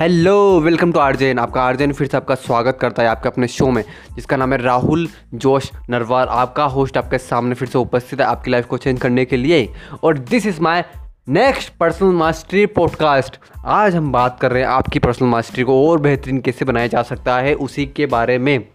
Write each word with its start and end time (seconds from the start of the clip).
Hello, 0.00 0.60
welcome 0.60 0.92
to 0.92 0.98
आर्जन 0.98 1.38
आपका 1.38 1.62
आर्जन 1.62 1.92
फिर 1.92 2.06
से 2.06 2.16
आपका 2.16 2.34
स्वागत 2.34 2.78
करता 2.80 3.02
है 3.02 3.08
आपके 3.08 3.28
अपने 3.28 3.48
शो 3.48 3.70
में, 3.70 3.84
जिसका 4.14 4.36
नाम 4.36 4.52
है 4.52 4.62
राहुल 4.62 5.08
जोश 5.34 5.70
नरवार 5.90 6.28
आपका 6.28 6.64
होस्ट 6.64 6.96
आपके 6.96 7.18
सामने 7.18 7.54
फिर 7.54 7.68
से 7.68 7.78
उपस्थित 7.78 8.20
है 8.20 8.26
आपकी 8.26 8.50
लाइफ 8.50 8.66
को 8.66 8.76
चेंज 8.76 9.00
करने 9.00 9.24
के 9.24 9.36
लिए। 9.36 9.72
और 10.02 10.18
this 10.18 10.46
is 10.46 10.60
my 10.60 10.84
next 11.28 11.72
personal 11.80 12.08
mastery 12.08 12.66
podcast 12.66 13.38
आज 13.66 13.96
हम 13.96 14.12
बात 14.12 14.38
कर 14.40 14.52
रहे 14.52 14.62
हैं 14.62 14.68
आपकी 14.68 14.98
पर्सनल 14.98 15.28
मास्टरी 15.28 15.62
को 15.62 15.90
और 15.90 16.00
बेहतरीन 16.00 16.40
कैसे 16.40 16.64
बनाया 16.64 16.86
जा 16.86 17.02
सकता 17.02 17.38
है, 17.38 17.54
उसी 17.54 17.86
के 17.86 18.06
बारे 18.06 18.38
में। 18.38 18.68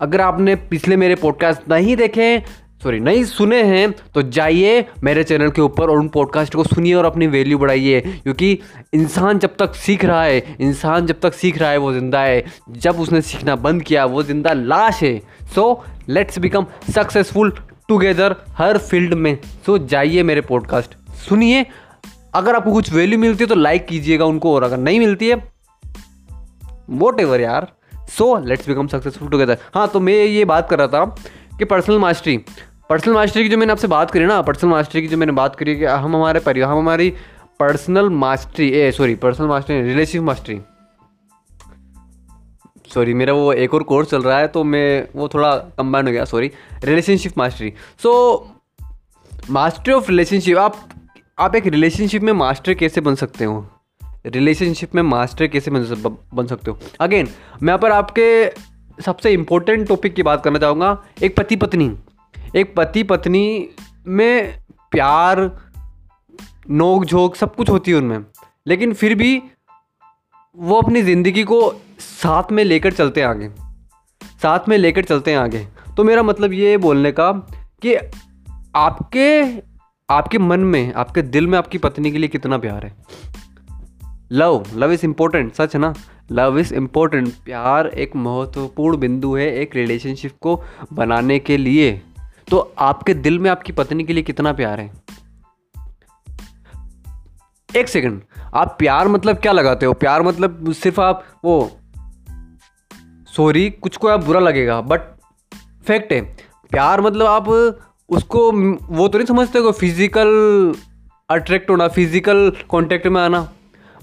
अगर 0.00 0.20
आपने 0.20 0.54
पिछले 0.54 0.96
मेरे 0.96 1.14
पॉडकास्ट 1.14 1.60
नहीं 1.68 1.96
देखे 1.96 2.42
सॉरी 2.82 2.98
नहीं 3.00 3.24
सुने 3.24 3.62
हैं 3.62 3.90
तो 4.14 4.22
जाइए 4.22 4.84
मेरे 5.04 5.24
चैनल 5.24 5.50
के 5.50 5.60
ऊपर 5.60 5.90
और 5.90 5.98
उन 5.98 6.08
पॉडकास्ट 6.08 6.54
को 6.54 6.64
सुनिए 6.64 6.94
और 6.94 7.04
अपनी 7.04 7.26
वैल्यू 7.26 7.58
बढ़ाइए 7.58 8.00
क्योंकि 8.00 8.50
इंसान 8.94 9.38
जब 9.38 9.56
तक 9.58 9.74
सीख 9.74 10.04
रहा 10.04 10.22
है 10.24 10.56
इंसान 10.60 11.06
जब 11.06 11.20
तक 11.20 11.34
सीख 11.34 11.58
रहा 11.58 11.70
है 11.70 11.76
वो 11.76 11.92
ज़िंदा 11.92 12.20
है। 12.20 12.44
जब 12.70 13.00
उसने 13.00 13.20
सीखना 13.22 13.56
बंद 13.56 13.82
किया 13.82 14.04
वो 14.04 14.22
ज़िंदा 14.22 14.52
लाश 14.52 15.02
है। 15.02 15.18
So 15.54 15.84
let's 16.08 16.38
become 16.38 16.66
successful 16.94 17.52
together 17.88 18.34
her 18.58 18.78
field 18.78 19.14
में। 19.14 19.36
सो 19.66 19.76
so, 19.78 19.86
जाइए 19.86 20.22
मेरे 20.22 20.40
पॉडकास्ट 20.40 20.96
सुनिए। 21.18 21.64
अगर 22.34 22.56
आपको 22.56 22.72
कुछ 22.72 22.92
वैल्यू 22.92 23.18
मिलती 23.18 23.44
है 23.44 23.48
तो 23.48 23.54
लाइक 23.54 23.86
कीजिएगा 23.86 24.24
उनको 24.24 24.54
और 24.54 24.62
अगर 24.62 24.78
नहीं 24.78 24.98
मिलती 25.00 25.28
है 25.28 25.36
वोट 26.90 27.20
एवर 27.20 27.40
यार। 27.40 27.72
So 28.08 28.36
let's 28.46 28.68
become 28.68 28.86
successful 28.86 29.28
together 29.28 29.58
हाँ 29.74 29.88
तो 29.88 30.00
मैं 30.00 30.14
ये 30.14 30.44
बात 30.44 30.68
कर 30.70 30.78
रहा 30.78 30.88
था 30.88 31.04
कि 31.58 31.64
पर्सनल 31.64 31.98
मास्टरी 31.98 32.36
पर्सनल 32.88 33.14
मास्टरी 33.14 33.42
की 33.42 33.48
जो 33.48 33.58
मैंने 33.58 33.72
आपसे 33.72 33.86
बात 33.86 34.10
करी 34.10 34.24
ना 34.24 34.42
पर्सनल 34.42 34.70
मास्टरी 34.70 35.02
की 35.02 35.08
जो 35.08 35.16
मैंने 35.16 35.32
बात 35.32 35.56
करी 35.56 35.76
कि 35.76 35.84
हम 35.84 36.16
हमारे 36.16 36.40
परिवार 36.40 36.70
हम 36.70 36.78
हमारी 36.78 37.10
personal 37.60 38.10
mastery 38.10 38.68
uh 38.68 38.90
sorry 38.90 39.14
personal 39.14 39.46
mastery 39.46 39.82
relationship 39.82 40.22
mastery 40.22 40.60
sorry 42.94 43.14
मेरा 43.14 43.32
वो 43.32 43.52
एक 43.52 43.74
और 43.74 43.82
कोर्स 43.82 44.10
चल 44.10 44.22
रहा 44.22 44.38
है 44.38 44.48
तो 44.48 44.64
मैं 44.64 45.08
वो 45.16 45.28
थोड़ा 45.28 45.56
कंबाइन 45.56 46.06
हो 46.06 46.12
गया 46.12 46.24
sorry 46.24 46.50
relationship 46.84 47.38
mastery 47.38 47.72
so 48.02 48.12
mastery 49.50 49.94
of 49.94 50.10
relationship 50.10 50.58
आप 50.58 50.88
आप 51.38 51.56
एक 51.56 51.66
रिलेशनशिप 51.66 52.22
में 52.22 52.32
मास्टर 52.32 52.74
कैसे 52.74 53.00
बन 53.00 53.14
सकते 53.14 53.44
हो? 53.44 53.68
रिलेशनशिप 54.26 54.94
में 54.94 55.02
मास्टर 55.02 55.46
कैसे 55.46 55.70
बन 55.70 56.46
सकते 56.46 56.70
हो? 56.70 56.78
अगेन 57.00 57.28
मैं 57.62 57.68
यहाँ 57.68 57.78
पर 57.78 57.92
आपके 57.92 58.50
सबसे 59.02 59.30
इम्पोर्टेंट 59.30 59.88
टॉपिक 59.88 60.14
की 60.14 60.22
बात 60.22 60.44
करना 60.44 60.58
चाहूँगा, 60.58 61.02
एक 61.22 61.36
पति 61.36 61.56
पत्नी 61.56 61.96
एक 62.56 62.74
पति 62.76 63.02
पत्नी 63.02 63.68
में 64.06 64.58
प्यार 64.90 65.58
नोक 66.70 67.04
झोंक 67.04 67.36
सब 67.36 67.54
कुछ 67.54 67.70
होती 67.70 67.90
है 67.90 67.96
उनमें। 67.96 68.24
लेकिन 68.66 68.92
फिर 68.92 69.14
भी 69.14 69.42
वो 70.56 70.80
अपनी 70.80 71.02
ज़िंदगी 71.02 71.44
को 71.44 71.74
साथ 71.98 72.52
में 72.52 72.64
लेकर 72.64 72.92
चलते 72.92 73.20
हैं 73.20 73.28
आगे। 73.28 73.48
साथ 74.42 74.60
में 74.68 74.78
लेकर 74.78 75.04
चलते 75.04 75.30
हैं 75.30 75.38
आगे। 75.38 75.68
तो 75.96 76.04
मेरा 76.04 76.22
मतलब 76.22 76.52
ये 76.52 76.76
बोलने 76.76 77.12
का 77.12 77.32
कि 77.82 77.94
आपके 78.76 79.58
आपके 80.10 80.38
मन 80.38 80.60
में, 80.60 80.92
आपके 80.92 81.22
दिल 81.22 81.46
में 81.46 81.58
आपकी 81.58 81.78
पत्नी 81.78 82.10
के 82.10 82.18
लिए 82.18 82.28
कितना 82.28 82.58
प्यार 82.58 82.86
है। 82.86 82.94
लव 84.32 84.64
लव 84.74 84.92
इज़ 84.92 85.04
इम्पोर्टेंट 85.04 85.54
सच 85.54 85.74
है 85.74 85.80
ना? 85.80 85.94
लव 86.32 86.58
इज़ 86.58 86.74
इम्पोर्टेंट 86.74 87.32
प्यार 87.44 87.86
एक 87.86 88.16
महत्वपूर्ण 88.16 88.96
बिंदु 88.96 89.34
है 89.36 89.54
एक 89.54 89.76
रिलेशनशिप 89.76 90.32
को 90.40 90.62
बनाने 90.92 91.38
के 91.38 91.56
लिए। 91.56 92.02
तो 92.52 92.58
आपके 92.78 93.12
दिल 93.14 93.38
में 93.38 93.48
आपकी 93.50 93.72
पत्नी 93.72 94.04
के 94.04 94.12
लिए 94.12 94.22
कितना 94.22 94.52
प्यार 94.52 94.80
है? 94.80 94.90
एक 97.68 97.88
सेकंड। 97.88 98.20
आप 98.54 98.74
प्यार 98.78 99.08
मतलब 99.08 99.36
क्या 99.36 99.52
लगाते 99.52 99.86
हो? 99.86 99.92
प्यार 99.94 100.22
मतलब 100.22 100.72
सिर्फ़ 100.72 101.00
आप 101.00 101.24
वो 101.44 101.54
सॉरी 103.28 103.68
कुछ 103.72 103.96
को 103.96 104.08
आप 104.08 104.24
बुरा 104.24 104.40
लगेगा 104.40 104.80
बट 104.82 105.00
फैक्ट 105.86 106.12
है। 106.12 106.20
प्यार 106.70 107.00
मतलब 107.00 107.26
आप 107.26 107.48
उसको, 107.48 108.50
वो 108.52 109.08
तो 109.08 109.18
नहीं 109.18 109.26
समझते 109.26 109.58
हो 109.58 109.72
फ़िज़िकल 109.72 110.74
अट्रैक्ट 111.28 111.70
होना 111.70 111.88
फ़िज़िकल 111.88 112.50
कांटेक्ट 112.72 113.06
में 113.06 113.20
आना। 113.22 113.48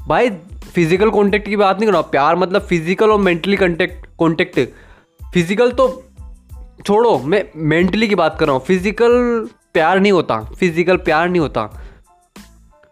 भाई 0.08 0.30
फ़िज़िकल 0.74 1.10
कांटेक्ट 1.12 1.48
की 1.48 1.56
बात 1.56 1.80
नहीं 1.80 1.88
करना। 1.88 2.02
प्यार 2.10 2.36
मतलब 2.36 2.62
फ़िज़िकल 2.62 3.12
और 3.12 3.20
मेंटली 3.22 3.58
कांटेक्ट 3.58 4.06
कांटेक्ट 4.20 4.60
फ़िज़िकल 5.34 5.72
तो 5.72 5.88
छोड़ो, 6.86 7.18
मैं 7.20 7.44
मेंटली 7.56 8.08
की 8.08 8.16
बात 8.16 8.38
कर 8.40 8.46
रहा 8.46 8.56
हूँ। 8.56 8.64
फ़िज़िकल 8.66 9.48
प्यार 9.74 10.00
नहीं 10.00 10.12
होता। 10.12 10.40
फ़िज़िकल 10.50 10.98
प्यार 11.00 11.30
नहीं 11.30 11.42
होता। 11.42 11.70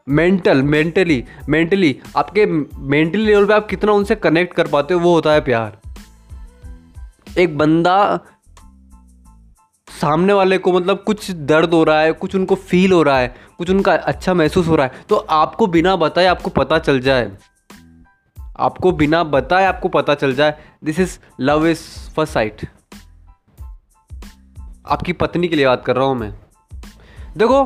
मेंटल 0.07 0.61
मेंटली 0.63 1.23
मेंटली 1.49 1.95
आपके 2.17 2.45
मेंटली 2.45 3.25
लेवल 3.25 3.45
पे 3.45 3.53
आप 3.53 3.67
कितना 3.69 3.91
उनसे 3.91 4.15
कनेक्ट 4.15 4.53
कर 4.55 4.67
पाते 4.67 4.93
हो, 4.93 4.99
वो 4.99 5.13
होता 5.13 5.31
है 5.31 5.41
प्यार। 5.41 5.79
एक 7.37 7.57
बंदा 7.57 8.19
सामने 9.87 10.33
वाले 10.33 10.57
को 10.57 10.71
मतलब 10.73 11.03
कुछ 11.03 11.29
दर्द 11.31 11.73
हो 11.73 11.83
रहा 11.83 11.99
है, 12.01 12.11
कुछ 12.13 12.35
उनको 12.35 12.55
फील 12.55 12.91
हो 12.91 13.01
रहा 13.03 13.19
है, 13.19 13.35
कुछ 13.57 13.69
उनका 13.69 13.93
अच्छा 13.93 14.33
महसूस 14.33 14.67
हो 14.67 14.75
रहा 14.75 14.85
है 14.85 15.03
तो 15.09 15.15
आपको 15.15 15.67
बिना 15.67 15.95
बताए 15.95 16.25
आपको 16.25 16.49
पता 16.51 16.79
चल 16.79 16.99
जाए। 16.99 17.31
आपको 18.59 18.91
बिना 18.93 19.23
बताए 19.25 19.65
आपको 19.65 19.89
पता 19.89 20.15
चल 20.15 20.33
जाए। 20.35 20.57
This 20.83 20.99
is 20.99 21.17
love 21.41 21.67
is 21.67 21.81
first 22.15 22.33
sight 22.33 22.67
आपकी 24.87 25.13
पत्नी 25.13 25.47
के 25.47 25.55
लिए 25.55 25.65
बात 25.65 25.83
कर 25.85 25.95
रहा 25.95 26.05
हूँ 26.05 26.15
मैं। 26.15 26.33
देखो, 27.37 27.63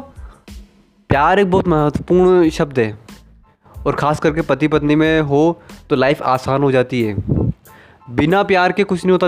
प्यार 1.10 1.40
एक 1.40 1.50
बहुत 1.52 1.68
महत्वपूर्ण 1.68 2.50
शब्द 2.50 2.80
है 2.80 2.98
और 3.76 3.96
ख़ास 3.96 4.20
करके 4.20 4.42
पति 4.44 4.68
पत्नी 4.68 4.96
में 4.96 5.22
हो 5.22 5.62
तो 5.90 5.96
लाइफ 5.96 6.22
आसान 6.24 6.64
हो 6.64 6.72
जाती 6.72 7.02
है। 7.04 7.16
बिना 8.12 8.44
प्यार 8.44 8.72
के 8.72 8.84
कुछ 8.84 9.06
नहीं 9.06 9.12
होता 9.12 9.28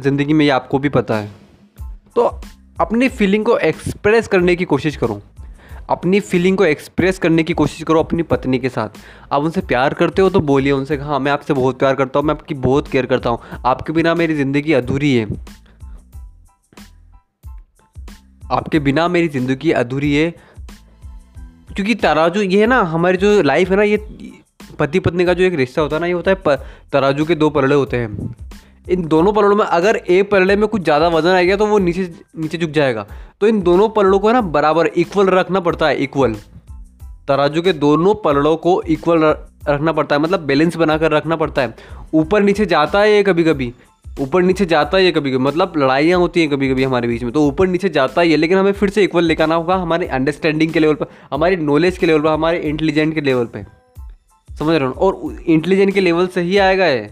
ज़िंदगी 0.00 0.32
में, 0.32 0.44
ये 0.44 0.50
आपको 0.50 0.78
भी 0.78 0.88
पता 0.88 1.16
है। 1.16 1.30
तो 2.16 2.24
अपनी 2.80 3.08
फीलिंग 3.10 3.44
को 3.44 3.56
एक्सप्रेस 3.58 4.28
करने 4.28 4.56
की 4.56 4.64
कोशिश 4.64 4.96
करो। 4.96 5.20
अपनी 5.90 6.20
फीलिंग 6.20 6.56
को 6.56 6.64
एक्सप्रेस 6.64 7.18
करने 7.18 7.42
की 7.42 7.54
कोशिश 7.54 7.82
करो 7.82 8.02
अपनी 8.02 8.22
पत्नी 8.24 8.58
के 8.58 8.68
साथ। 8.68 8.98
आप 9.32 9.42
उनसे 9.42 9.60
प्यार 9.62 9.94
करते 9.94 10.22
हो 10.22 10.30
तो 10.30 10.40
बोलिए 10.42 10.72
उनसे 10.72 10.96
हाँ 10.96 11.18
मैं 11.20 11.32
आपसे 11.32 11.54
बहुत 11.54 11.78
प्यार 11.78 11.94
करता 11.94 12.18
हूँ, 12.18 12.26
मैं 12.26 12.34
आपकी 12.34 12.54
बहुत 12.56 12.88
केयर 12.88 13.06
करता 13.06 13.30
हूँ। 13.30 13.60
आपके 13.66 13.92
बिना 13.92 14.14
मेरी 14.14 14.34
ज़िंदगी 14.34 14.72
अधूरी 14.72 15.14
है। 15.14 15.26
आपके 18.52 18.78
बिना 18.80 19.06
मेरी 19.08 19.28
ज़िंदगी 19.28 19.70
अधूरी 19.72 20.14
है। 20.14 20.30
क्योंकि 21.70 21.94
तराजू, 21.96 22.40
ये 22.40 22.60
है 22.60 22.66
ना, 22.66 22.80
हमारी 22.84 23.16
जो 23.16 23.40
लाइफ 23.42 23.70
है 23.70 23.76
ना, 23.76 23.82
ये 23.82 23.96
पति 24.78 25.00
पत्नी 25.00 25.24
का 25.24 25.34
जो 25.34 25.44
एक 25.44 25.54
रिश्ता 25.54 25.82
होता 25.82 25.96
है 25.96 26.00
ना, 26.00 26.06
ये 26.06 26.12
होता 26.12 26.30
है 26.30 26.56
तराजू 26.92 27.24
के 27.24 27.34
दो 27.34 27.50
पलड़े 27.50 27.74
होते 27.74 27.96
हैं। 27.96 28.34
इन 28.90 29.06
दोनों 29.08 29.32
पलड़ों 29.32 29.56
में 29.56 29.64
अगर 29.64 29.96
एक 29.96 30.30
पलड़े 30.30 30.56
में 30.56 30.66
कुछ 30.68 30.82
ज़्यादा 30.82 31.08
वज़न 31.08 31.28
आ 31.28 31.42
गया 31.42 31.56
तो 31.56 31.66
वो 31.66 31.78
नीचे 31.78 32.08
नीचे 32.38 32.58
झुक 32.58 32.70
जाएगा। 32.70 33.06
तो 33.40 33.46
इन 33.46 33.60
दोनों 33.62 33.88
पलड़ों 33.88 34.18
को 34.18 34.28
है 34.28 34.34
ना, 34.34 34.40
बराबर 34.40 34.86
इक्वल 34.86 35.28
रखना 35.30 35.60
पड़ता 35.60 35.88
है 35.88 36.02
इक्वल 36.02 36.34
तराजू 37.28 37.62
के 37.62 37.72
दोनों 37.74 38.14
पलड़ों 38.14 38.56
को 38.56 38.80
इक्वल 38.84 39.24
रखना 39.68 39.92
पड़ता 39.92 40.14
है 40.14 40.20
मतलब 40.22 40.40
बैलेंस 40.40 40.76
बनाकर 40.76 41.12
रखना 41.12 41.36
पड़ता 41.36 41.62
है। 41.62 41.74
ऊपर 42.14 42.42
नीचे 42.42 42.66
जाता 42.66 43.00
है 43.00 43.12
ये 43.12 43.22
कभी 43.22 43.44
कभी 43.44 43.72
ऊपर 44.20 44.42
नीचे 44.42 44.64
जाता 44.64 44.98
ही 44.98 45.06
है 45.06 45.12
कभी 45.12 45.30
कभी 45.30 45.38
मतलब 45.38 45.72
लड़ाइयाँ 45.76 46.18
होती 46.18 46.40
हैं 46.40 46.48
कभी 46.50 46.68
कभी 46.70 46.84
हमारे 46.84 47.08
बीच 47.08 47.22
में 47.22 47.32
तो 47.32 47.46
ऊपर 47.48 47.66
नीचे 47.66 47.88
जाता 47.88 48.20
ही 48.20 48.30
है, 48.30 48.36
लेकिन 48.36 48.58
हमें 48.58 48.72
फिर 48.72 48.90
से 48.90 49.04
इक्वल 49.04 49.24
लेकर 49.24 49.42
आना 49.42 49.54
होगा 49.54 49.76
हमारे 49.76 50.06
अंडरस्टैंडिंग 50.08 50.72
के 50.72 50.80
लेवल 50.80 50.94
पर, 50.94 51.06
हमारी 51.32 51.56
नॉलेज 51.56 51.98
के 51.98 52.06
लेवल 52.06 52.20
पर, 52.20 52.28
हमारे 52.28 52.58
इंटेलिजेंट 52.60 53.14
के 53.14 53.20
लेवल 53.20 53.44
पर 53.46 53.64
समझ 54.48 54.76
रहे 54.76 54.88
हो? 54.88 54.94
और 54.94 55.42
इंटेलिजेंट 55.46 55.92
के 55.94 56.00
लेवल 56.00 56.26
से 56.26 56.40
ही 56.40 56.56
आएगा 56.58 56.86
ये। 56.86 57.08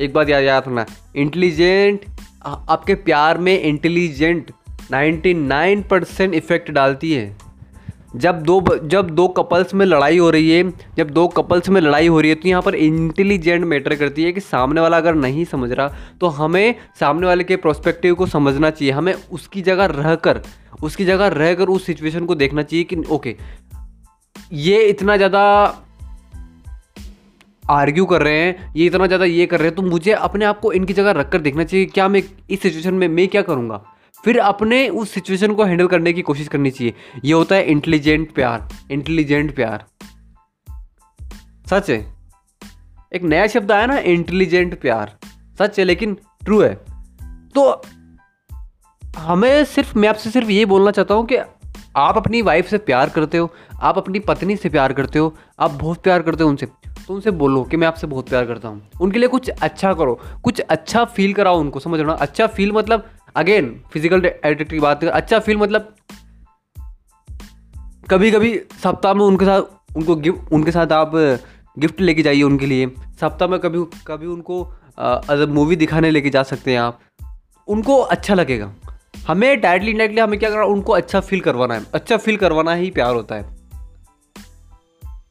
एक 0.00 0.12
बात 0.14 0.28
याद 0.28 0.44
याद 0.44 0.62
रखना 0.62 0.86
इंटेलिजेंट 1.16 2.04
आपके 2.46 2.94
प्यार 2.94 3.38
में 3.38 3.60
इंटेलिजेंट 3.60 4.50
99 4.92 5.82
परसेंट 5.88 6.34
इफ़ेक्ट 6.34 6.70
डालती 6.70 7.12
है। 7.12 7.36
जब 8.16 8.40
दो 8.42 8.60
जब 8.84 9.10
दो 9.10 9.26
कपल्स 9.28 9.74
में 9.74 9.84
लड़ाई 9.86 10.18
हो 10.18 10.28
रही 10.30 10.50
है, 10.50 10.62
जब 10.96 11.10
दो 11.10 11.26
कपल्स 11.28 11.68
में 11.68 11.80
लड़ाई 11.80 12.06
हो 12.06 12.20
रही 12.20 12.30
है 12.30 12.34
तो 12.34 12.48
यहाँ 12.48 12.62
पर 12.62 12.74
इंटेलिजेंट 12.74 13.64
मैटर 13.64 13.94
करती 13.94 14.24
है 14.24 14.32
कि 14.32 14.40
सामने 14.40 14.80
वाला 14.80 14.96
अगर 14.96 15.14
नहीं 15.14 15.44
समझ 15.44 15.70
रहा 15.72 15.88
तो 16.20 16.26
हमें 16.28 16.74
सामने 17.00 17.26
वाले 17.26 17.44
के 17.44 17.56
प्रोस्पेक्टिव 17.56 18.14
को 18.14 18.26
समझना 18.26 18.70
चाहिए। 18.70 18.92
हमें 18.92 19.12
उसकी 19.32 19.62
जगह 19.62 19.84
रहकर, 19.86 20.40
उसकी 20.82 21.04
जगह 21.04 21.26
रहकर 21.28 21.68
उस 21.68 21.86
सिचुएशन 21.86 22.24
को 22.24 22.34
देखना 22.34 22.62
चाहिए 22.62 22.84
कि 22.84 22.96
ओके 23.10 23.36
ये 24.54 24.82
इतना 24.84 25.16
ज़्यादा 25.16 25.44
आर्ग्यू 27.64 28.04
कर 28.06 28.22
रहे 28.22 28.38
हैं, 28.38 28.72
ये 28.76 28.86
इतना 28.86 29.06
ज़्यादा 29.06 29.24
ये 29.24 29.46
कर 29.46 29.58
रहे 29.58 29.68
हैं 29.68 29.76
तो 29.76 29.82
मुझे 29.82 30.12
अपने 30.12 30.44
आप 30.44 30.60
को 30.60 30.72
इनकी 30.72 30.92
जगह 30.92 31.10
रख 31.10 31.30
कर 31.32 31.40
देखना 31.40 31.64
चाहिए 31.64 31.86
क्या 31.86 32.08
मैं 32.08 32.22
इस 32.50 32.62
सिचुएशन 32.62 32.94
में, 32.94 33.08
मैं 33.08 33.28
क्या 33.28 33.42
करूँगा? 33.42 33.82
फिर 34.24 34.38
अपने 34.38 34.88
उस 34.88 35.10
सिचुएशन 35.10 35.54
को 35.54 35.64
हैंडल 35.64 35.86
करने 35.86 36.12
की 36.12 36.22
कोशिश 36.22 36.48
करनी 36.48 36.70
चाहिए। 36.70 36.94
ये 37.24 37.32
होता 37.32 37.54
है 37.54 37.64
इंटेलिजेंट 37.64 38.34
प्यार 38.34 38.68
इंटेलिजेंट 38.90 39.54
प्यार। 39.54 39.84
सच 41.70 41.90
है? 41.90 42.14
एक 43.12 43.22
नया 43.22 43.46
शब्द 43.46 43.72
आया 43.72 43.86
ना 43.86 43.98
इंटेलिजेंट 43.98 44.80
प्यार। 44.80 45.16
सच 45.58 45.78
है, 45.78 45.84
लेकिन 45.84 46.14
ट्रू 46.44 46.60
है। 46.60 46.74
तो 47.54 47.82
हमें 49.16 49.64
सिर्फ़, 49.64 49.98
मैं 49.98 50.08
आपसे 50.08 50.30
सिर्फ़ 50.30 50.50
ये 50.50 50.64
बोलना 50.64 50.90
चाहता 50.90 51.14
हूँ 51.14 51.26
कि 51.26 51.36
आप 51.96 52.16
अपनी 52.16 52.42
वाइफ 52.42 52.66
से 52.66 52.78
प्यार 52.78 53.08
करते 53.08 53.38
हो, 53.38 53.50
आप 53.80 53.98
अपनी 53.98 54.18
पत्नी 54.18 54.56
से 54.56 54.68
प्यार 54.68 54.92
करते 54.92 55.18
हो, 55.18 55.36
आप 55.60 55.70
बहुत 55.70 56.02
प्यार 56.02 56.22
करते 56.22 56.44
हो 56.44 56.50
उनसे। 56.50 56.66
तो 57.06 57.14
उनसे 57.14 57.30
बोलो 57.30 57.62
कि 57.64 57.76
मैं 57.76 57.86
आपसे 57.86 58.06
बहुत 58.06 58.28
प्यार 58.28 58.46
करता 58.46 58.68
हूँ। 58.68 58.88
उनके 59.00 59.18
लिए 59.18 59.28
कुछ 59.28 59.48
अच्छा 59.48 59.94
करो, 59.94 60.20
कुछ 60.42 60.60
अच्छा 60.60 61.04
फील 61.04 61.32
कराओ 61.34 61.60
उनको, 61.60 61.80
समझ 61.80 62.00
लो 62.00 62.12
अच्छा 62.12 62.46
फील 62.46 62.72
मतलब 62.72 63.06
अगेन 63.38 63.68
फ़िज़िकल 63.92 64.26
एडिक्ट 64.26 64.70
की 64.70 64.80
बात 64.80 65.04
अच्छा 65.04 65.38
फील 65.38 65.56
मतलब 65.56 65.94
कभी 68.10 68.30
कभी 68.30 68.52
सप्ताह 68.82 69.14
में 69.14 69.24
उनके 69.24 69.44
साथ, 69.44 69.62
उनको 69.96 70.16
गिफ्ट 70.16 70.52
उनके 70.52 70.70
साथ 70.70 70.92
आप 70.92 71.12
गिफ्ट 71.78 72.00
लेके 72.00 72.22
जाइए 72.22 72.42
उनके 72.42 72.66
लिए। 72.66 72.86
सप्ताह 73.20 73.48
में 73.48 73.58
कभी 73.60 73.84
कभी 74.06 74.26
उनको 74.26 74.62
मूवी 75.54 75.76
दिखाने 75.76 76.10
लेके 76.10 76.30
जा 76.30 76.42
सकते 76.42 76.72
हैं 76.72 76.78
आप। 76.78 77.00
उनको 77.68 77.96
अच्छा 77.96 78.34
लगेगा। 78.34 78.72
हमें 79.26 79.60
डायरेक्टली 79.60 79.90
इंडायरेक्टली 79.90 80.20
हमें 80.20 80.38
क्या 80.38 80.50
करना, 80.50 80.64
उनको 80.64 80.92
अच्छा 80.92 81.20
फील 81.20 81.40
करवाना 81.40 81.74
है। 81.74 81.84
अच्छा 81.94 82.16
फील 82.16 82.36
करवाना 82.36 82.74
ही 82.74 82.90
प्यार 82.90 83.14
होता 83.14 83.34
है। 83.34 83.56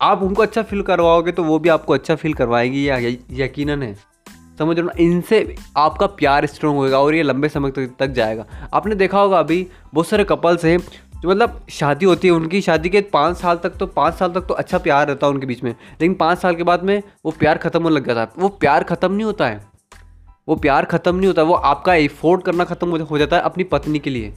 आप 0.02 0.22
उनको 0.24 0.42
अच्छा 0.42 0.62
फील 0.64 0.82
करवाओगे 0.82 1.32
तो 1.32 1.44
वो 1.44 1.58
भी 1.60 1.70
आपको 1.70 1.94
अच्छा 1.94 2.16
फील 2.16 2.34
करवाएगी 2.34 2.88
या, 2.90 2.98
यकीनन 3.44 3.84
है। 3.84 3.96
समझ 4.60 4.78
लो 4.80 4.92
इनसे 5.00 5.56
आपका 5.78 6.06
प्यार 6.14 6.46
स्ट्रॉन्ग 6.46 6.78
होगा 6.78 7.00
और 7.00 7.16
ये 7.16 7.24
लंबे 7.24 7.50
समय 7.50 7.72
तक 7.72 7.96
तक 8.00 8.08
जाएगा। 8.14 8.46
आपने 8.74 8.96
देखा 8.96 9.20
होगा 9.20 9.40
अभी 9.40 9.66
बहुत 9.94 10.08
सारे 10.08 10.24
कपल्स 10.24 10.66
हैं, 10.66 10.78
जो 10.78 11.30
मतलब 11.30 11.60
शादी 11.70 12.06
होती 12.06 12.28
है 12.28 12.34
उनकी, 12.34 12.62
शादी 12.62 12.90
के 12.90 13.02
पाँच 13.14 13.38
साल 13.38 13.58
तक 13.58 13.78
तो 13.78 13.86
पाँच 13.88 14.14
साल 14.14 14.32
तक 14.32 14.46
तो 14.48 14.54
अच्छा 14.54 14.78
प्यार 14.80 15.08
रहता 15.08 15.28
है 15.28 15.34
उनके 15.34 15.46
बीच 15.46 15.64
में, 15.64 15.72
लेकिन 15.72 16.14
पाँच 16.16 16.40
साल 16.40 16.56
के 16.56 16.64
बाद 16.64 16.84
में 16.84 17.02
वो 17.26 17.32
प्यार 17.32 17.58
ख़त्म 17.58 17.84
होने 17.84 17.96
लग 17.96 18.08
जाता 18.08 18.22
है। 18.22 18.28
वो 18.38 18.50
प्यार 18.50 18.84
ख़त्म 18.84 19.12
नहीं 19.12 19.26
होता 19.26 19.48
है। 19.48 19.62
वो 20.48 20.56
प्यार 20.58 20.86
ख़त्म 20.86 21.16
नहीं 21.16 21.28
होता 21.28 21.44
वो 21.44 21.54
आपका 21.54 21.94
एफोर्ड 21.96 22.44
करना 22.44 22.64
ख़त्म 22.66 23.02
हो 23.02 23.18
जाता 23.18 23.36
है 23.36 23.42
अपनी 23.44 23.64
पत्नी 23.66 24.00
के 24.00 24.10
लिए। 24.10 24.34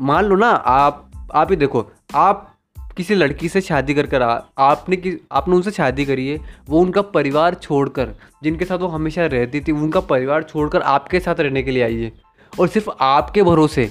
मान 0.00 0.24
लो 0.24 0.36
ना, 0.36 0.48
आप 0.48 1.08
आप 1.34 1.50
ही 1.50 1.56
देखो, 1.56 1.86
आप 2.14 2.51
किसी 2.96 3.14
लड़की 3.14 3.48
से 3.48 3.60
शादी 3.60 3.94
कर 3.94 4.06
कर 4.06 4.22
आपने 4.58 4.96
कि, 4.96 5.26
आपने 5.32 5.56
उनसे 5.56 5.70
शादी 5.70 6.04
करी 6.04 6.28
है, 6.28 6.38
वो 6.68 6.80
उनका 6.80 7.02
परिवार 7.02 7.54
छोड़कर, 7.54 8.08
जिनके 8.42 8.64
साथ 8.64 8.78
वो 8.78 8.86
हमेशा 8.86 9.26
रहती 9.26 9.60
थी, 9.60 9.72
उनका 9.72 10.00
परिवार 10.00 10.42
छोड़कर 10.42 10.82
आपके 10.82 11.20
साथ 11.20 11.34
रहने 11.40 11.62
के 11.62 11.70
लिए 11.70 11.82
आई 11.82 11.96
है। 11.96 12.12
और 12.60 12.68
सिर्फ़ 12.68 12.90
आपके 13.00 13.42
भरोसे, 13.42 13.90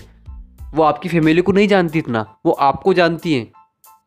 वो 0.73 0.83
आपकी 0.83 1.09
फैमिली 1.09 1.41
को 1.41 1.51
नहीं 1.51 1.67
जानती 1.67 1.99
इतना, 1.99 2.35
वो 2.45 2.51
आपको 2.51 2.93
जानती 2.93 3.33
हैं। 3.33 3.51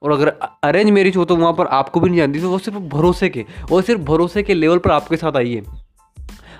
और 0.02 0.12
अगर 0.12 0.28
अरेंज 0.64 0.90
मैरिज 0.90 1.16
हो 1.16 1.24
तो 1.24 1.36
वहाँ 1.36 1.52
पर 1.52 1.66
आपको 1.66 2.00
भी 2.00 2.08
नहीं 2.08 2.18
जानती 2.18 2.40
तो 2.40 2.50
वो 2.50 2.58
सिर्फ़ 2.58 2.78
भरोसे 2.78 3.28
के, 3.28 3.44
वो 3.70 3.82
सिर्फ़ 3.82 4.00
भरोसे 4.00 4.42
के 4.42 4.54
लेवल 4.54 4.78
पर 4.78 4.90
आपके 4.90 5.16
साथ 5.16 5.36
आई 5.36 5.54
है। 5.54 5.62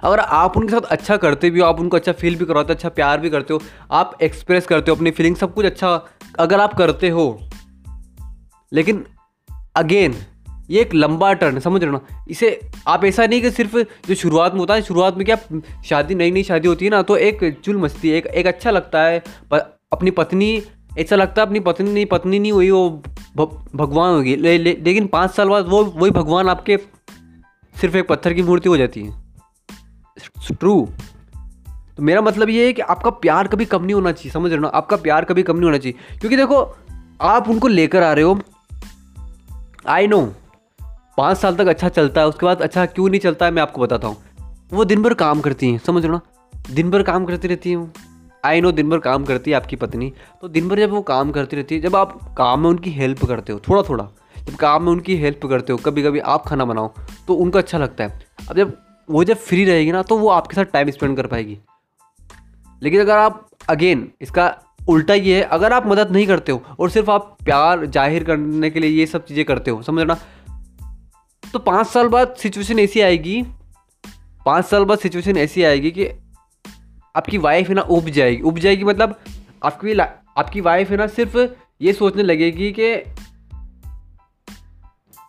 अगर 0.03 0.19
आप 0.19 0.57
उनके 0.57 0.71
साथ 0.71 0.81
अच्छा 0.81 1.17
करते 1.17 1.51
भी 1.51 1.61
हो, 1.61 1.67
आप 1.67 1.81
उनको 1.81 1.97
अच्छा 1.97 2.13
फील 2.13 2.37
भी 2.37 2.45
करवाते 2.45 2.73
हो 2.73 2.75
अच्छा 2.75 2.89
प्यार 2.89 3.21
भी 3.21 3.31
करते 3.31 3.55
हो, 3.55 3.61
आप 3.91 4.19
एक्सप्रेस 4.23 4.67
करते 4.67 4.91
हो 4.91 4.97
अपनी 4.97 5.11
फीलिंग 5.11 5.37
सब 5.37 5.55
कुछ 5.55 5.67
अच्छा 5.67 6.07
अगर 6.39 6.61
आप 6.61 6.75
करते 6.75 7.09
हो 7.09 7.41
लेकिन 8.75 9.05
अगेन 9.77 10.15
ये 10.71 10.81
एक 10.81 10.95
लंबा 10.95 11.33
टर्न 11.33 11.59
समझ 11.61 11.83
रहे 11.83 11.93
हो 11.93 11.97
ना? 11.97 12.25
इसे 12.31 12.61
आप 12.87 13.05
ऐसा 13.05 13.27
नहीं 13.27 13.43
कि 13.43 13.51
सिर्फ़ 13.51 13.77
जो 14.09 14.15
शुरुआत 14.15 14.53
में 14.53 14.61
होता 14.61 14.75
है 14.75 14.83
शुरुआत 14.83 15.17
में 15.17 15.25
क्या 15.27 15.37
शादी 15.85 16.15
नई 16.15 16.31
नई 16.31 16.43
शादी 16.43 16.69
होती 16.69 16.85
है 16.85 16.91
ना 16.91 17.03
तो 17.03 17.17
एक 17.17 17.61
चुल 17.65 17.77
मस्ती 17.77 18.11
एक 18.11 18.27
एक 18.27 18.47
अच्छा 18.47 18.71
लगता 18.71 19.03
है। 19.03 19.23
अपनी 19.93 20.11
पत्नी 20.11 20.63
ऐसा 20.99 21.17
लगता 21.17 21.43
है 21.43 21.47
अपनी 21.47 21.61
पत्नी 21.61 21.93
नहीं 21.93 22.07
पत्नी 22.07 22.39
नहीं 22.39 22.53
हुई 22.53 22.71
वो 22.71 23.03
भगवान 23.75 24.15
होगी। 24.15 24.37
ले, 24.37 24.59
ले, 24.59 24.77
लेकिन 24.83 25.07
पाँच 25.07 25.31
साल 25.31 25.49
बाद 25.49 25.67
वो 25.67 25.85
वही 25.85 26.11
भगवान 26.11 26.49
आपके 26.49 26.77
सिर्फ़ 27.75 27.97
एक 27.97 28.09
पत्थर 28.09 28.33
की 28.33 28.43
मूर्ति 28.43 28.69
हो 28.69 28.77
जाती 28.77 29.05
है। 29.05 29.23
ट्रू 30.53 30.89
तो 31.97 32.03
मेरा 32.03 32.21
मतलब 32.21 32.51
ये 32.51 32.67
है 32.67 32.73
कि 32.73 32.83
आपका 32.83 33.11
प्यार 33.11 33.49
कभी 33.49 33.65
कम 33.65 33.85
नहीं 33.85 33.95
होना 33.95 34.13
चाहिए 34.13 34.33
समझ 34.33 34.51
रहे 34.51 34.57
हो 34.57 34.63
ना? 34.63 34.69
आपका 34.69 34.97
प्यार 34.97 35.25
कभी 35.25 35.43
कम 35.43 35.57
नहीं 35.57 35.65
होना 35.65 35.79
चाहिए। 35.79 36.19
क्योंकि 36.19 36.37
देखो 36.37 36.77
आप 37.21 37.49
उनको 37.49 37.69
लेकर 37.69 38.03
आ 38.03 38.13
रहे 38.13 38.25
हो 38.25 38.41
आई 39.87 40.07
नो 40.07 40.21
पाँच 41.19 41.37
साल 41.39 41.57
तक 41.57 41.67
अच्छा 41.67 41.89
चलता 41.89 42.21
है, 42.21 42.27
उसके 42.27 42.47
बाद 42.47 42.63
अच्छा 42.63 42.85
क्यों 42.87 43.09
नहीं 43.09 43.21
चलता 43.21 43.47
है, 43.47 43.53
मैं 43.53 43.63
आपको 43.63 43.81
बताता 43.81 44.09
हूँ। 44.09 44.17
वो 44.73 44.85
दिन 44.85 45.03
भर 45.03 45.15
काम 45.15 45.41
करती 45.41 45.71
हैं, 45.71 45.79
समझ 45.79 46.05
लो 46.05 46.13
ना? 46.13 46.21
दिन 46.71 46.91
भर 46.91 47.03
काम 47.03 47.25
करती 47.25 47.49
रहती 47.49 47.73
हूँ 47.73 47.93
आई 48.45 48.61
नो 48.61 48.73
दिन 48.73 48.91
भर 48.91 48.99
काम 48.99 49.25
करती 49.25 49.51
है 49.51 49.57
आपकी 49.57 49.77
पत्नी। 49.77 50.13
तो 50.41 50.49
दिन 50.49 50.69
भर 50.69 50.79
जब 50.79 50.91
वो 50.91 51.03
काम 51.03 51.31
करती 51.33 51.57
रहती 51.57 51.75
है, 51.75 51.81
जब 51.81 51.97
आप 51.97 52.19
काम 52.39 52.61
में 52.61 52.69
उनकी 52.71 52.91
हेल्प 52.91 53.25
करते 53.25 53.53
हो 53.53 53.61
थोड़ा 53.69 53.83
थोड़ा 53.83 54.09
जब 54.39 54.55
काम 54.57 54.83
में 54.85 54.91
उनकी 54.93 55.17
हेल्प 55.17 55.47
करते 55.47 55.73
हो 55.73 55.79
कभी 55.79 56.03
कभी 56.03 56.19
आप 56.19 56.47
खाना 56.47 56.65
बनाओ 56.65 56.93
तो 57.29 57.35
उनको 57.35 57.59
अच्छा 57.59 57.79
लगता 57.79 58.05
है। 58.05 58.21
अब 58.51 58.57
जब 58.57 58.77
वो 59.09 59.25
जब 59.25 59.37
फ्री 59.37 59.65
रहेगी 59.65 59.93
ना 59.93 60.03
तो 60.03 60.19
वो 60.19 60.29
आपके 60.31 60.57
साथ 60.57 60.65
टाइम 60.65 60.91
स्पेंड 60.91 61.17
कर 61.17 61.27
पाएगी। 61.27 61.59
लेकिन 62.83 63.01
अगर 63.01 63.17
आप 63.17 63.47
अगेन 63.69 64.11
इसका 64.21 64.49
उल्टा 64.89 65.15
ये 65.15 65.37
है, 65.37 65.43
अगर 65.43 65.73
आप 65.73 65.87
मदद 65.87 66.11
नहीं 66.11 66.27
करते 66.27 66.53
हो 66.53 66.63
और 66.81 66.91
सिर्फ़ 66.91 67.11
आप 67.11 67.37
प्यार 67.45 67.85
ज़ाहिर 67.87 68.25
करने 68.25 68.71
के 68.71 68.81
लिए 68.81 68.91
ये 68.91 69.07
सब 69.07 69.25
चीज़ें 69.27 69.45
करते 69.45 69.71
हो, 69.71 69.83
समझ 69.83 70.03
समझना 70.03 70.19
तो 71.45 71.59
पाँच 71.61 71.87
साल 71.87 72.09
बाद 72.09 72.35
सिचुएशन 72.39 72.79
ऐसी 72.79 73.01
आएगी, 73.01 73.43
पाँच 74.47 74.65
साल 74.65 74.85
बाद 74.85 74.99
सिचुएशन 74.99 75.37
ऐसी 75.37 75.63
आएगी 75.63 75.91
कि 75.91 76.09
आपकी 77.15 77.39
वाइफ 77.39 77.69
है 77.69 77.75
ना 77.75 77.83
उब 77.83 78.09
जाएगी। 78.09 78.43
उब 78.43 78.59
जाएगी 78.59 78.85
मतलब 78.85 79.19
आपकी 79.65 79.99
आपकी 79.99 80.61
वाइफ 80.61 80.91
है 80.91 80.97
ना 80.97 81.07
सिर्फ़ 81.09 81.37
ये 81.81 81.93
सोचने 81.93 82.23
लगेगी 82.23 82.73
कि 82.79 82.95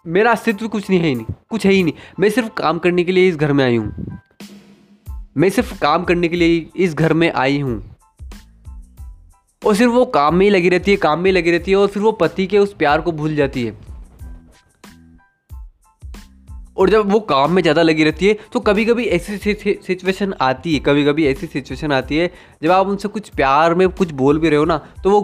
मेरा 0.05 0.31
अस्तित्व 0.31 0.67
कुछ 0.67 0.89
नहीं 0.89 0.99
है 0.99 1.07
ही 1.07 1.15
नहीं, 1.15 1.25
कुछ 1.49 1.65
है 1.65 1.71
ही 1.71 1.83
नहीं। 1.83 1.93
मैं 2.19 2.29
सिर्फ़ 2.29 2.49
काम 2.57 2.79
करने 2.79 3.03
के 3.03 3.11
लिए 3.11 3.29
इस 3.29 3.35
घर 3.35 3.53
में 3.53 3.63
आई 3.65 3.75
हूँ। 3.75 4.19
मैं 5.37 5.49
सिर्फ़ 5.49 5.79
काम 5.79 6.03
करने 6.03 6.27
के 6.27 6.35
लिए 6.35 6.65
इस 6.75 6.93
घर 6.93 7.13
में 7.13 7.31
आई 7.31 7.59
हूँ। 7.59 7.94
और 9.65 9.75
सिर्फ़ 9.75 9.91
वो 9.91 10.05
काम 10.05 10.35
में 10.35 10.45
ही 10.45 10.49
लगी 10.49 10.69
रहती 10.69 10.91
है 10.91 10.97
काम 10.97 11.19
में 11.19 11.31
लगी 11.31 11.51
रहती 11.51 11.71
है 11.71 11.77
और 11.77 11.87
फिर 11.87 12.03
वो 12.03 12.11
पति 12.13 12.45
के 12.47 12.59
उस 12.59 12.73
प्यार 12.73 13.01
को 13.01 13.11
भूल 13.11 13.35
जाती 13.35 13.63
है। 13.63 13.77
और 16.77 16.89
जब 16.89 17.11
वो 17.11 17.19
काम 17.21 17.51
में 17.51 17.61
ज़्यादा 17.61 17.81
लगी 17.81 18.03
रहती 18.03 18.27
है 18.27 18.37
तो 18.53 18.59
कभी 18.59 18.85
कभी 18.85 19.03
ऐसी 19.07 19.37
सिचुएशन 19.37 20.33
आती 20.41 20.73
है 20.73 20.79
कभी 20.79 21.05
कभी 21.05 21.25
ऐसी 21.27 21.47
सिचुएशन 21.47 21.91
आती 21.91 22.17
है 22.17 22.31
जब 22.63 22.71
आप 22.71 22.87
उनसे 22.87 23.07
कुछ 23.07 23.29
प्यार 23.31 23.73
में 23.73 23.87
कुछ 23.89 24.11
बोल 24.13 24.39
भी 24.39 24.49
रहे 24.49 24.59
हो 24.59 24.65
ना 24.65 24.77
तो 25.03 25.11
वो 25.11 25.21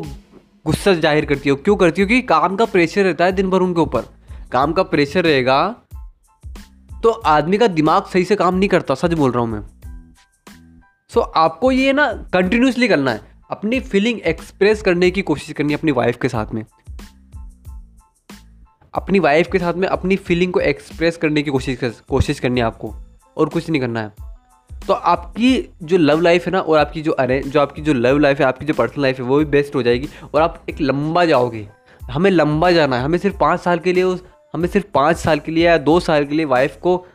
गुस्सा 0.65 0.93
ज़ाहिर 0.93 1.25
करती 1.25 1.49
हो। 1.49 1.55
क्यों 1.55 1.75
करती 1.75 2.01
हो? 2.01 2.07
क्योंकि 2.07 2.27
काम 2.27 2.55
का 2.55 2.65
प्रेशर 2.67 3.03
रहता 3.03 3.25
है 3.25 3.31
दिन 3.31 3.49
भर 3.49 3.61
उनके 3.61 3.81
ऊपर। 3.81 4.05
काम 4.51 4.73
का 4.73 4.83
प्रेशर 4.85 5.23
रहेगा 5.23 5.67
तो 6.93 7.09
आदमी 7.09 7.57
का 7.57 7.67
दिमाग 7.69 8.05
सही 8.05 8.25
से 8.25 8.35
काम 8.35 8.55
नहीं 8.55 8.69
करता 8.69 8.95
सच 8.95 9.13
बोल 9.13 9.31
रहा 9.31 9.41
हूँ 9.41 9.49
मैं। 9.49 9.61
सो 11.11 11.19
so, 11.19 11.27
आपको 11.35 11.71
ये 11.71 11.93
ना 11.93 12.07
कंटिन्यूसली 12.33 12.87
करना 12.87 13.11
है। 13.11 13.30
अपनी 13.51 13.79
फीलिंग 13.79 14.19
एक्सप्रेस 14.19 14.81
करने 14.81 15.11
की 15.11 15.21
कोशिश 15.21 15.51
करनी 15.51 15.73
है 15.73 15.79
अपनी 15.79 15.91
वाइफ 15.91 16.17
के 16.21 16.29
साथ 16.29 16.45
में। 16.53 16.65
अपनी 18.93 19.19
वाइफ 19.19 19.51
के 19.51 19.59
साथ 19.59 19.73
में 19.73 19.87
अपनी 19.87 20.15
फीलिंग 20.15 20.53
को 20.53 20.59
एक्सप्रेस 20.59 21.17
करने 21.17 21.43
की 21.43 21.51
कोशिश 21.51 22.01
कोशिश 22.09 22.39
करनी 22.39 22.59
है 22.59 22.65
आपको, 22.65 22.95
और 23.37 23.49
कुछ 23.49 23.69
नहीं 23.69 23.81
करना 23.81 24.01
है। 24.01 24.13
तो 24.87 24.93
आपकी 24.93 25.69
जो 25.83 25.97
लव 25.97 26.21
लाइफ 26.21 26.45
है 26.45 26.51
ना, 26.51 26.59
और 26.59 26.79
आपकी 26.79 27.01
जो 27.01 27.11
अरे, 27.11 27.41
जो 27.41 27.61
आपकी 27.61 27.81
जो 27.81 27.93
लव 27.93 28.17
लाइफ 28.17 28.39
है, 28.39 28.45
आपकी 28.45 28.65
जो 28.65 28.73
पर्सनल 28.73 29.01
लाइफ 29.01 29.19
है, 29.19 29.25
वो 29.25 29.37
भी 29.37 29.45
बेस्ट 29.45 29.75
हो 29.75 29.83
जाएगी, 29.83 30.09
और 30.33 30.41
आप 30.41 30.65
एक 30.69 30.81
लंबा 30.81 31.25
जाओगे। 31.25 31.67
हमें 32.11 32.31
लंबा 32.31 32.71
जाना 32.71 32.97
है, 32.97 33.03
हमें 33.03 33.17
सिर्फ़ 33.17 33.37
पाँच 33.37 33.59
साल 33.59 33.79
के 33.79 33.93
लिए 33.93 34.03
उस, 34.03 34.23
हमें 34.53 34.69
सिर्फ़ 34.69 34.87
पाँच 34.93 35.17
साल 35.17 35.39
के 35.39 35.51
लिए 35.51 35.65
या 35.65 35.77
दो 35.77 35.99
साल 35.99 36.25
के 36.25 36.35
लिए 36.35 36.45
वाइफ 36.45 36.75
को 36.75 37.05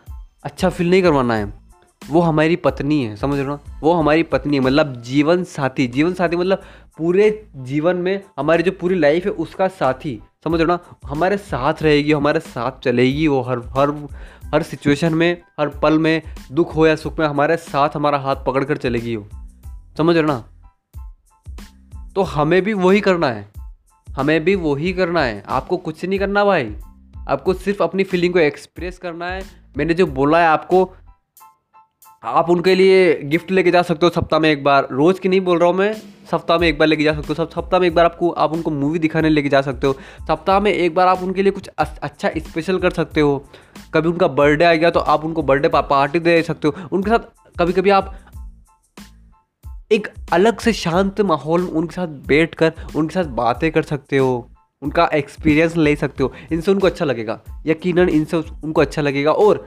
अच्छा 0.45 0.69
फील 0.69 0.91
नहीं 0.91 1.03
करवाना 1.03 1.37
है। 1.37 1.66
वो 2.11 2.21
हमारी 2.21 2.57
पत्नी 2.57 3.05
है, 3.05 3.17
समझ 3.17 3.39
रहे 3.39 3.49
हो 3.49 3.61
वो 3.81 3.93
हमारी 3.93 4.23
पत्नी 4.23 4.57
है 4.57 4.63
मतलब 4.63 5.03
जीवन 5.03 5.45
साथी। 5.45 5.87
जीवन 5.87 6.15
साथी 6.15 6.37
मतलब 6.37 6.63
पूरे 6.99 7.49
जीवन 7.57 7.97
में 7.97 8.23
हमारी 8.39 8.63
जो 8.63 8.73
पूरी 8.73 8.99
लाइफ 8.99 9.25
है, 9.25 9.31
उसका 9.31 9.69
साथी, 9.69 10.23
समझ 10.45 10.61
रहे 10.61 10.67
ना? 10.67 10.79
हमारे 11.07 11.37
साथ 11.37 11.75
रहेगी, 11.83 12.13
हमारे 12.13 12.41
साथ 12.41 12.73
चलेगी 12.85 13.29
वो 13.29 13.41
हर 13.41 13.59
हर 13.59 14.09
हर 14.55 14.63
सिचुएशन 14.63 15.15
में, 15.15 15.43
हर 15.61 15.69
पल 15.69 15.99
में, 15.99 16.23
दुख 16.53 16.77
हो 16.77 16.87
या 16.87 16.97
सुख 16.97 17.19
में, 17.19 17.27
हमारे 17.27 17.57
साथ 17.57 17.89
हमारा 17.95 18.19
हाथ 18.19 18.37
पकड़ 18.47 18.65
कर 18.65 18.77
चलेगी 18.77 19.17
वो, 19.17 19.29
समझ 19.99 20.17
रहे 20.17 20.27
ना? 20.27 20.45
तो 22.15 22.23
हमें 22.23 22.63
भी 22.63 22.73
वही 22.73 23.01
करना 23.01 23.29
है। 23.29 23.53
हमें 24.11 24.45
भी 24.45 24.55
वही 24.55 24.93
करना 24.93 25.23
है। 25.23 25.45
आपको 25.49 25.77
कुछ 25.77 26.05
नहीं 26.05 26.19
करना 26.19 26.45
भाई। 26.45 26.77
आपको 27.29 27.55
सिर्फ़ 27.55 27.83
अपनी 27.83 28.05
फीलिंग 28.05 28.33
को 28.33 28.39
एक्सप्रेस 28.39 28.99
करना 28.99 29.27
है। 29.27 29.43
मैंने 29.77 29.95
जो 29.95 30.07
बोला 30.07 30.41
है 30.41 30.49
आपको 30.49 30.95
आप 32.27 32.49
उनके 32.51 32.75
लिए 32.75 33.23
गिफ्ट 33.23 33.51
लेके 33.51 33.71
जा 33.71 33.83
सकते 33.83 34.07
हो 34.07 34.11
सप्ताह 34.11 34.41
में 34.41 34.51
एक 34.51 34.63
बार। 34.65 34.89
रोज़ 34.93 35.21
की 35.21 35.29
नहीं 35.29 35.41
बोल 35.41 35.59
रहा 35.59 35.69
हूँ 35.69 35.77
मैं, 35.77 35.93
सप्ताह 36.31 36.59
में 36.59 36.67
एक 36.69 36.79
बार 36.79 36.89
लेके 36.89 37.05
जा 37.05 37.13
सकते 37.13 37.27
हो। 37.29 37.35
सब 37.35 37.51
सप्ताह 37.51 37.81
में 37.81 37.87
एक 37.89 37.95
बार 37.95 38.05
आपको, 38.05 38.31
आप 38.31 38.53
उनको 38.53 38.71
मूवी 38.71 38.99
दिखाने 38.99 39.29
लेके 39.29 39.49
जा 39.49 39.61
सकते 39.61 39.87
हो। 39.87 39.93
सप्ताह 40.29 40.61
में 40.61 40.73
एक 40.73 40.95
बार 40.95 41.09
आप 41.09 41.23
उनके 41.23 41.43
लिए 41.43 41.53
कुछ 41.53 41.69
अच्छा 41.79 42.31
स्पेशल 42.39 42.79
कर 42.79 42.91
सकते 42.91 43.21
हो। 43.21 43.39
कभी 43.95 44.09
उनका 44.09 44.29
बर्थडे 44.29 44.65
आ 44.65 44.75
गया 44.75 44.91
तो 44.91 45.01
आप 45.01 45.25
उनको 45.25 45.43
बर्थडे 45.43 45.69
पार्टी 45.69 46.19
दे 46.19 46.43
सकते 46.43 46.69
हो। 46.69 46.75
उनके 46.93 47.11
साथ 47.11 47.59
कभी 47.59 47.73
कभी 47.73 47.91
आप 47.91 48.15
एक 49.93 50.09
अलग 50.33 50.59
से 50.59 50.73
शांत 50.73 51.21
माहौल 51.21 51.63
में 51.63 51.71
उनके 51.71 51.95
साथ 51.95 52.09
बैठ 52.27 52.55
कर 52.55 52.73
उनके 52.97 53.15
साथ 53.15 53.25
बातें 53.25 53.71
कर 53.73 53.83
सकते 53.83 54.17
हो। 54.17 54.49
उनका 54.83 55.09
एक्सपीरियंस 55.15 55.77
ले 55.77 55.97
सकते 55.97 56.23
हो। 56.23 56.33
इनसे 56.53 56.71
उनको 56.71 56.87
अच्छा 56.87 57.05
लगेगा। 57.05 57.41
यकीनन 57.67 58.09
इनसे 58.09 58.37
उनको 58.37 58.81
अच्छा 58.81 59.03
लगेगा। 59.03 59.33
और 59.33 59.67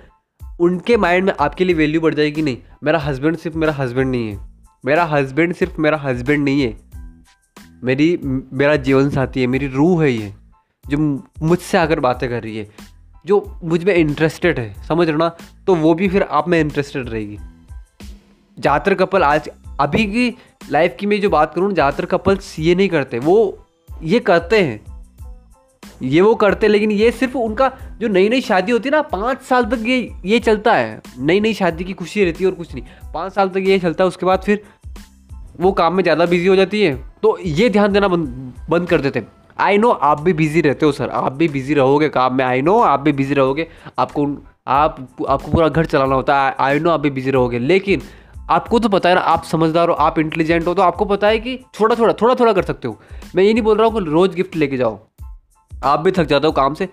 उनके 0.59 0.97
माइंड 0.97 1.25
में 1.25 1.33
आपके 1.39 1.65
लिए 1.65 1.75
वैल्यू 1.75 2.01
बढ़ 2.01 2.13
जाएगी 2.13 2.41
नहीं? 2.41 2.57
मेरा 2.83 2.99
हस्बैंड 2.99 3.37
सिर्फ़ 3.37 3.57
मेरा 3.57 3.73
हस्बैंड 3.73 4.11
नहीं 4.11 4.29
है। 4.29 4.39
मेरा 4.85 5.03
हस्बैंड 5.03 5.53
सिर्फ़ 5.53 5.81
मेरा 5.81 5.97
हस्बैंड 5.97 6.43
नहीं 6.43 6.61
है। 6.61 6.77
मेरी, 7.83 8.19
मेरा 8.53 8.75
जीवन 8.75 9.09
साथी 9.09 9.41
है, 9.41 9.47
मेरी 9.47 9.67
रूह 9.67 10.03
है 10.03 10.11
ये, 10.11 10.33
जो 10.89 11.23
मुझसे 11.41 11.77
आकर 11.77 11.99
बातें 11.99 12.29
कर 12.29 12.43
रही 12.43 12.57
है, 12.57 12.67
जो 13.25 13.59
मुझमें 13.63 13.95
इंटरेस्टेड 13.95 14.59
है, 14.59 14.73
समझ 14.87 15.07
रहे 15.07 15.17
ना? 15.17 15.37
तो 15.67 15.75
वो 15.75 15.93
भी 15.93 16.09
फिर 16.09 16.21
आप 16.21 16.47
में 16.47 16.59
इंटरेस्टेड 16.61 17.09
रहेगी। 17.09 17.37
ज़्यादातर 18.59 18.93
कपल 18.93 19.23
आज, 19.23 19.49
अभी 19.79 20.05
की 20.05 20.37
लाइफ 20.71 20.95
की 20.99 21.05
मैं 21.05 21.21
जो 21.21 21.29
बात 21.29 21.53
करूँ 21.53 21.73
ज़्यादातर 21.73 22.05
कपल्स 22.05 22.59
ये 22.59 22.75
नहीं 22.75 22.89
करते, 22.89 23.19
वो 23.19 23.67
ये 24.03 24.19
करते 24.19 24.63
हैं। 24.63 24.88
ये 26.01 26.21
वो 26.21 26.33
करते 26.35 26.67
लेकिन 26.67 26.91
ये 26.91 27.11
सिर्फ़ 27.11 27.37
उनका 27.37 27.71
जो 27.99 28.07
नई 28.07 28.29
नई 28.29 28.41
शादी 28.41 28.71
होती 28.71 28.89
है 28.89 28.91
ना, 28.91 29.01
पाँच 29.03 29.41
साल 29.41 29.65
तक 29.65 29.83
ये 29.85 30.11
ये 30.25 30.39
चलता 30.39 30.73
है। 30.73 31.01
नई 31.19 31.39
नई 31.39 31.53
शादी 31.53 31.83
की 31.83 31.93
खुशी 31.93 32.23
रहती 32.25 32.43
है 32.43 32.49
और 32.49 32.55
कुछ 32.55 32.73
नहीं। 32.73 32.83
पाँच 33.13 33.33
साल 33.33 33.49
तक 33.49 33.63
ये 33.65 33.79
चलता 33.79 34.03
है, 34.03 34.07
उसके 34.07 34.25
बाद 34.25 34.41
फिर 34.41 34.61
वो 35.59 35.71
काम 35.71 35.93
में 35.93 36.03
ज़्यादा 36.03 36.25
बिज़ी 36.25 36.47
हो 36.47 36.55
जाती 36.55 36.81
है। 36.81 36.95
तो 37.23 37.37
ये 37.39 37.69
ध्यान 37.69 37.93
देना 37.93 38.07
बंद 38.07 38.53
बंद 38.69 38.87
कर 38.89 39.01
देते 39.01 39.23
आई 39.59 39.77
नो 39.77 39.89
आप 39.89 40.21
भी 40.21 40.33
बिज़ी 40.33 40.61
रहते 40.61 40.85
हो 40.85 40.91
सर 40.91 41.09
आप 41.09 41.31
भी 41.31 41.47
बिज़ी 41.47 41.73
रहोगे 41.73 42.09
काम 42.09 42.35
में। 42.35 42.43
आई 42.45 42.61
नो 42.61 42.77
आप 42.81 42.99
भी 42.99 43.11
बिज़ी 43.11 43.33
रहोगे। 43.33 43.67
आपको 43.99 44.25
आप, 44.67 45.07
आपको 45.29 45.51
पूरा 45.51 45.67
घर 45.69 45.85
चलाना 45.85 46.15
होता 46.15 46.41
है। 46.41 46.55
आई 46.59 46.79
नो 46.79 46.89
आप 46.89 46.99
भी 46.99 47.09
बिज़ी 47.09 47.31
रहोगे। 47.31 47.59
लेकिन 47.59 48.01
आपको 48.49 48.79
तो 48.79 48.89
पता 48.89 49.09
है 49.09 49.15
ना, 49.15 49.21
आप 49.21 49.43
समझदार 49.43 49.89
हो, 49.89 49.93
आप 49.95 50.19
इंटेलिजेंट 50.19 50.67
हो 50.67 50.73
तो 50.73 50.81
आपको 50.81 51.05
पता 51.05 51.27
है 51.27 51.39
कि 51.39 51.57
थोड़ा 51.79 51.95
थोड़ा 51.95 52.13
थोड़ा 52.13 52.35
थोड़ा 52.35 52.53
कर 52.53 52.63
सकते 52.63 52.87
हो। 52.87 52.99
मैं 53.35 53.43
ये 53.43 53.53
नहीं 53.53 53.63
बोल 53.63 53.77
रहा 53.77 53.87
हूँ 53.87 53.99
कि 53.99 54.09
रोज़ 54.09 54.35
गिफ्ट 54.35 54.55
लेके 54.55 54.77
जाओ। 54.77 54.99
आप 55.83 55.99
भी 55.99 56.11
थक 56.11 56.23
जाते 56.23 56.47
हो 56.47 56.53
काम 56.53 56.73
से 56.73 56.89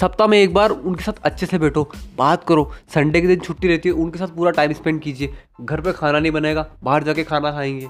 सप्ताह 0.00 0.26
में 0.26 0.38
एक 0.38 0.52
बार 0.54 0.70
उनके 0.70 1.04
साथ 1.04 1.22
अच्छे 1.22 1.46
से 1.46 1.58
बैठो, 1.58 1.82
बात 2.16 2.44
करो, 2.44 2.70
संडे 2.88 3.20
के 3.20 3.26
दिन 3.26 3.40
छुट्टी 3.40 3.68
रहती 3.68 3.88
है, 3.88 3.94
उनके 3.94 4.18
साथ 4.18 4.26
पूरा 4.26 4.50
टाइम 4.50 4.72
स्पेंड 4.72 5.00
कीजिए, 5.00 5.32
घर 5.60 5.80
पे 5.80 5.92
खाना 5.92 6.18
नहीं 6.18 6.32
बनेगा, 6.32 6.66
बाहर 6.84 7.04
जाके 7.04 7.24
खाना 7.24 7.50
खाएँगे। 7.52 7.88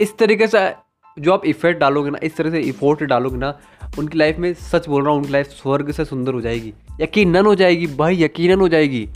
इस 0.00 0.16
तरीके 0.18 0.46
से 0.46 0.72
जो 1.16 1.32
आप 1.32 1.44
इफ़ेक्ट 1.46 1.80
डालोगे 1.80 2.10
ना, 2.10 2.18
इस 2.22 2.36
तरह 2.36 2.50
से 2.50 2.60
इफोर्ट 2.60 3.02
डालोगे 3.02 3.36
ना, 3.36 3.58
उनकी 3.98 4.18
लाइफ 4.18 4.38
में 4.38 4.52
सच 4.54 4.88
बोल 4.88 5.02
रहा 5.02 5.12
हूँ, 5.12 5.20
उनकी 5.20 5.32
लाइफ 5.32 5.48
स्वर्ग 5.48 5.90
से 5.90 6.04
सुंदर 6.04 6.34
हो 6.34 6.40
जाएगी, 6.40 6.72
यकीनन 7.00 7.46
हो 7.46 7.54
जाएगी, 7.54 7.86
भाई 7.86 8.22
यकीनन 8.22 8.60
हो 8.60 8.68
जाएगी। 8.68 9.08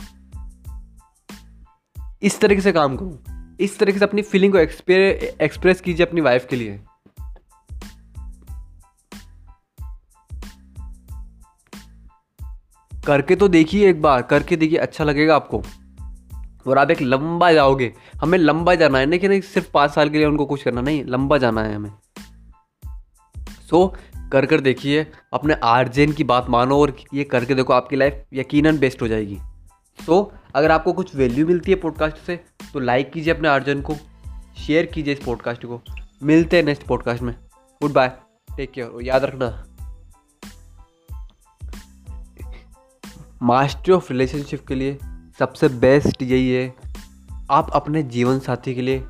इस 2.23 2.41
तरीके 2.41 2.61
से 2.61 2.73
काम 2.73 2.97
करूँ, 2.97 3.57
इस 3.61 3.79
तरीके 3.79 3.99
से 3.99 4.05
अपनी 4.05 4.23
फीलिंग 4.23 4.53
को 4.53 4.59
एक्सप्रेस 4.59 5.81
कीजिए 5.81 6.07
अपनी 6.07 6.21
वाइफ 6.21 6.47
के 6.51 6.57
लिए। 6.57 6.81
करके 13.09 13.37
तो 13.37 13.49
देखिए 13.49 13.91
एक 13.91 14.03
बार 14.03 14.23
करके 14.23 14.57
देखिए 14.57 14.79
अच्छा 14.79 15.05
लगेगा 15.05 15.37
आपको। 15.37 15.63
और 16.67 16.79
आप 16.79 16.91
एक 16.91 17.03
लंबा 17.03 17.53
जाओगे 17.53 17.93
हमें 18.23 18.39
लंबा 18.39 18.75
जाना 18.75 18.99
है। 18.99 19.07
नहीं 19.07 19.21
कि 19.21 19.29
नहीं 19.29 19.41
सिर्फ़ 19.41 19.71
पाँच 19.71 19.91
साल 19.91 20.09
के 20.09 20.19
लिए 20.19 20.27
उनको 20.27 20.47
कुछ 20.47 20.63
करना 20.63 20.81
नहीं 20.81 21.05
लंबा 21.05 21.39
जाना 21.39 21.63
है 21.63 21.75
हमें। 21.75 21.93
सो 23.71 23.97
so, 23.97 24.31
कर 24.33 24.47
कर 24.47 24.61
देखिए 24.61 25.07
अपने 25.33 25.55
आर्जेन 25.55 26.13
की 26.13 26.25
बात 26.25 26.51
मानो 26.51 26.81
और 26.81 26.97
ये 27.15 27.25
करके 27.25 27.55
देखो 27.55 27.73
आपकी 27.73 27.97
लाइफ 27.97 28.25
यकीनन 28.33 28.79
बेस्ट 28.79 29.03
हो 29.03 29.09
जाएगी। 29.09 29.39
सो 30.07 30.33
so, 30.35 30.53
अगर 30.55 30.71
आपको 30.71 30.93
कुछ 30.93 31.17
वैल्यू 31.17 31.47
मिलती 31.47 31.71
है 31.71 31.77
पॉडकास्ट 31.77 32.17
से 32.17 32.41
तो 32.73 32.81
लाइक 32.81 33.13
कीजिए 33.13 33.35
अपने 33.35 33.49
आर्जन 33.49 33.83
को 33.83 33.95
शेयर 34.67 34.87
कीजिए 34.87 35.13
इस 35.13 35.21
पॉडकास्ट 35.21 35.67
को। 35.67 35.83
मिलते 36.23 36.57
हैं 36.57 36.65
नेक्स्ट 36.65 36.83
पॉडकास्ट 36.83 37.23
में। 37.23 37.35
गुड 37.83 37.93
बाय 37.93 38.13
टेक 38.57 38.71
केयर 38.71 38.87
और 38.87 39.03
याद 39.05 39.25
रखना 39.25 39.65
मास्टर 43.43 43.93
ऑफ़ 43.93 44.13
रिलेशनशिप 44.13 44.67
के 44.67 44.75
लिए 44.75 44.99
सबसे 45.39 45.69
बेस्ट 45.69 46.23
यही 46.23 46.51
है, 46.51 46.75
आप 47.51 47.71
अपने 47.71 48.03
जीवन 48.03 48.39
साथी 48.39 48.75
के 48.75 48.83
लिए 48.83 49.05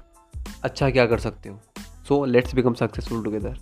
अच्छा 0.62 0.90
क्या 0.90 1.06
कर 1.06 1.18
सकते 1.18 1.48
हो? 1.48 1.60
So 2.08 2.24
let's 2.24 2.54
become 2.54 2.74
successful 2.74 3.24
together 3.24 3.56